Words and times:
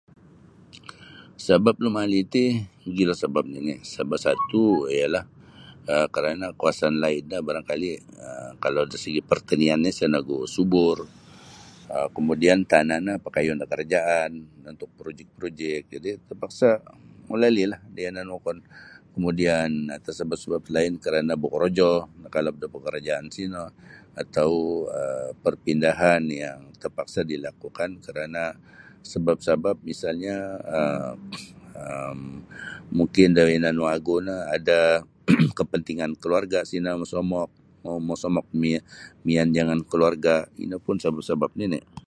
Sabap 1.45 1.75
lumali 1.83 2.19
ti 2.33 2.45
mogilo 2.83 3.13
sebap 3.21 3.45
nini' 3.53 3.77
serba 3.93 4.17
satu' 4.25 4.75
ialah 4.97 5.23
um 5.93 6.05
karana' 6.13 6.55
kawasan 6.59 6.93
lain 7.03 7.23
no 7.29 7.37
barangkali' 7.47 7.95
um 8.25 8.51
kalau 8.63 8.81
dari 8.91 9.01
segi 9.05 9.21
pertaniannyo 9.31 9.89
isa 9.93 10.05
nogu 10.13 10.37
subur 10.55 10.97
um 11.93 12.07
kemudian 12.15 12.59
tana' 12.71 12.99
no 13.05 13.13
pakayun 13.25 13.59
da 13.61 13.65
kerajaan 13.73 14.29
untuk 14.73 14.89
projik-projik 14.99 15.81
jadi' 15.93 16.15
terpaksa 16.27 16.69
lumalilah 17.29 17.81
da 17.95 17.99
yanan 18.05 18.29
wokon. 18.33 18.57
Kemudian 19.15 19.69
sebap-sebap 20.19 20.63
lain 20.75 20.93
kerana' 21.03 21.35
bokorojo 21.43 21.91
atau 22.07 22.11
nakalap 22.23 22.55
da 22.63 22.67
korojo 22.75 23.11
sino 23.37 23.63
atau 24.21 24.51
perpindahan 25.43 26.23
yang 26.43 26.59
terpaksa 26.81 27.19
dilakukan 27.31 27.89
karana' 28.05 28.55
sebap-sebap 29.11 29.77
misalnyo 29.89 30.39
um 31.75 32.39
mungkin 32.97 33.27
da 33.35 33.43
yanan 33.53 33.77
wagu 33.83 34.15
no 34.27 34.35
ada 34.55 34.79
kepentingan 35.57 36.11
keluarga' 36.21 36.63
sino 36.71 36.89
mosomok 37.01 37.49
um 37.87 37.99
mosomok 38.09 38.47
miy 38.61 38.77
miyan 39.27 39.49
jangan 39.57 39.79
keluarga' 39.91 40.39
ino 40.63 40.77
pun 40.85 40.95
sebap-sebap 41.03 41.51
nini'. 41.59 41.99